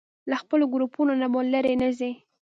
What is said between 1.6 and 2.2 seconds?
نه ځئ.